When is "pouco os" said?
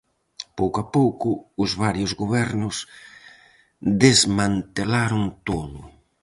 0.97-1.71